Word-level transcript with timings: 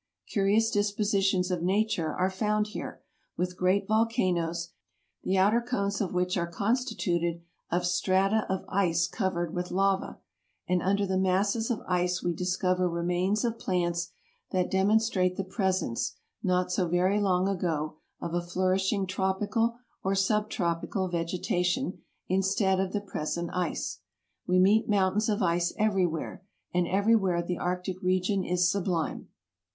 Curious 0.27 0.71
dispositions 0.71 1.51
of 1.51 1.61
Nature 1.61 2.11
are 2.11 2.31
found 2.31 2.65
here, 2.69 3.03
with 3.37 3.55
great 3.55 3.87
volcanoes, 3.87 4.69
the 5.23 5.37
outer 5.37 5.61
cones 5.61 6.01
of 6.01 6.11
which 6.11 6.35
are 6.37 6.47
constituted 6.47 7.43
of 7.69 7.85
strata 7.85 8.47
of 8.49 8.65
ice 8.67 9.07
covered 9.07 9.53
with 9.53 9.69
lava, 9.69 10.17
and 10.67 10.81
under 10.81 11.05
the 11.05 11.19
masses 11.19 11.69
of 11.69 11.83
ice 11.87 12.23
we 12.23 12.33
discover 12.33 12.89
remains 12.89 13.45
of 13.45 13.59
plants 13.59 14.09
that 14.49 14.71
demonstrate 14.71 15.35
the 15.37 15.43
presence 15.43 16.15
not 16.41 16.71
so 16.71 16.87
very 16.87 17.19
long 17.19 17.47
ago 17.47 17.97
of 18.19 18.33
a 18.33 18.41
flourishing 18.41 19.05
tropical 19.05 19.77
or 20.03 20.15
subtropical 20.15 21.09
veg 21.09 21.27
etation 21.27 21.99
instead 22.27 22.79
of 22.79 22.91
the 22.91 23.01
present 23.01 23.51
ice. 23.53 23.99
We 24.47 24.57
meet 24.57 24.89
mountains 24.89 25.29
of 25.29 25.43
ice 25.43 25.71
everywhere, 25.77 26.43
and 26.73 26.87
everywhere 26.87 27.43
the 27.43 27.59
arctic 27.59 28.01
region 28.01 28.43
is 28.43 28.67
sublime. 28.67 29.29